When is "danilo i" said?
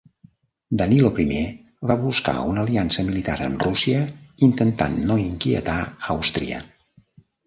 0.81-1.25